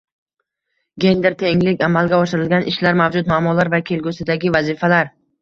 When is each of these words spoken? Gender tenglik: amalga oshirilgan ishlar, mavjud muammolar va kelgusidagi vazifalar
Gender 1.03 1.31
tenglik: 1.41 1.83
amalga 1.89 2.21
oshirilgan 2.23 2.65
ishlar, 2.73 2.99
mavjud 3.03 3.31
muammolar 3.35 3.71
va 3.77 3.83
kelgusidagi 3.93 4.55
vazifalar 4.59 5.15